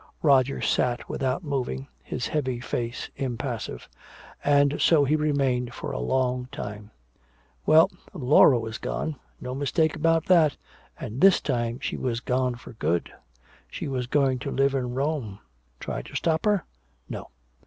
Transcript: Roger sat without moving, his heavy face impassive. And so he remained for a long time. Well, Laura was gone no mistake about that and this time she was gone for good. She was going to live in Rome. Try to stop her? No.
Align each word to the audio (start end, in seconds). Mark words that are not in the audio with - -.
Roger 0.23 0.61
sat 0.61 1.07
without 1.07 1.43
moving, 1.43 1.87
his 2.01 2.25
heavy 2.29 2.59
face 2.59 3.11
impassive. 3.17 3.87
And 4.43 4.81
so 4.81 5.05
he 5.05 5.15
remained 5.15 5.75
for 5.75 5.91
a 5.91 5.99
long 5.99 6.47
time. 6.51 6.89
Well, 7.67 7.91
Laura 8.11 8.57
was 8.57 8.79
gone 8.79 9.17
no 9.39 9.53
mistake 9.53 9.95
about 9.95 10.25
that 10.25 10.57
and 10.99 11.21
this 11.21 11.39
time 11.39 11.79
she 11.81 11.97
was 11.97 12.19
gone 12.19 12.55
for 12.55 12.73
good. 12.73 13.13
She 13.69 13.87
was 13.87 14.07
going 14.07 14.39
to 14.39 14.49
live 14.49 14.73
in 14.73 14.95
Rome. 14.95 15.37
Try 15.79 16.01
to 16.01 16.15
stop 16.15 16.45
her? 16.45 16.65
No. 17.07 17.29